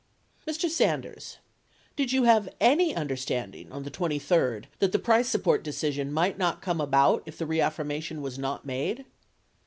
[0.47, 0.67] Mr.
[0.67, 1.37] Sanders.
[1.95, 6.59] Did you have any understanding on the 23d that the price support decision might not
[6.59, 9.05] come about if the reaffirmation was not made